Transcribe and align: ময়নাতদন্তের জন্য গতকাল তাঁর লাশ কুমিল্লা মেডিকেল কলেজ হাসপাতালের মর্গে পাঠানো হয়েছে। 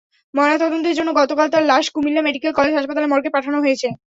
ময়নাতদন্তের 0.33 0.97
জন্য 0.97 1.09
গতকাল 1.19 1.47
তাঁর 1.49 1.63
লাশ 1.71 1.85
কুমিল্লা 1.93 2.21
মেডিকেল 2.23 2.51
কলেজ 2.55 2.73
হাসপাতালের 2.75 3.11
মর্গে 3.11 3.33
পাঠানো 3.35 3.57
হয়েছে। 3.63 3.87